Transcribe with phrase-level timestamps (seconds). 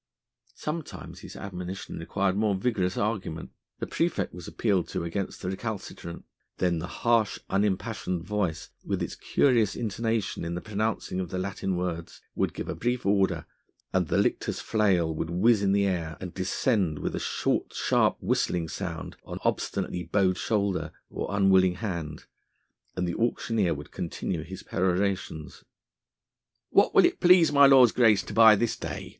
[0.55, 3.51] Sometimes his admonition required more vigorous argument.
[3.77, 6.25] The praefect was appealed to against the recalcitrant.
[6.57, 11.77] Then the harsh unimpassioned voice with its curious intonation in the pronouncing of the Latin
[11.77, 13.45] words, would give a brief order
[13.93, 18.17] and the lictor's flail would whizz in the air and descend with a short sharp
[18.21, 22.25] whistling sound on obstinately bowed shoulder or unwilling hand,
[22.95, 25.63] and the auctioneer would continue his perorations.
[26.71, 29.09] "What will it please my lord's grace to buy this day?